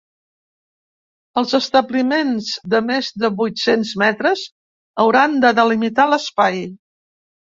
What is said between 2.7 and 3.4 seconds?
de més de